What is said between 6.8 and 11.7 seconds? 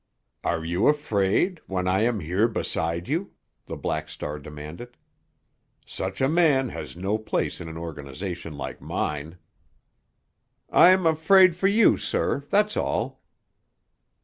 no place in an organization like mine." "I'm afraid for